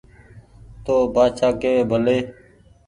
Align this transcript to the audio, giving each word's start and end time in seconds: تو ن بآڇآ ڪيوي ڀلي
تو 0.83 0.95
ن 1.05 1.09
بآڇآ 1.13 1.49
ڪيوي 1.61 1.83
ڀلي 1.91 2.19